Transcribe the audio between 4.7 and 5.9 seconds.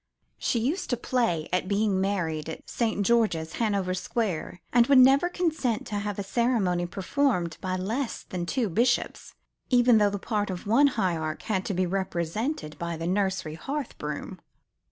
and would never consent